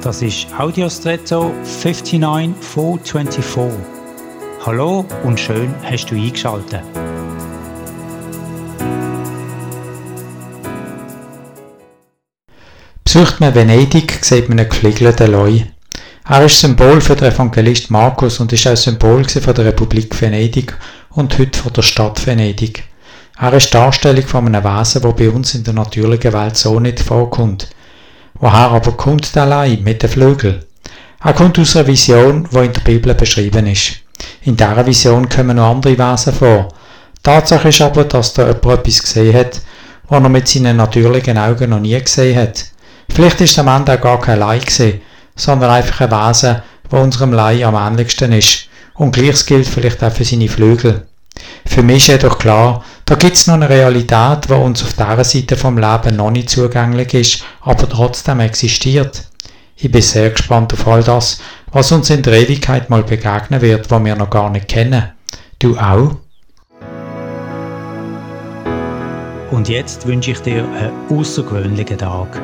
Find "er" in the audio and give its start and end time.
16.28-16.44, 23.40-23.52, 31.24-31.32, 40.22-40.28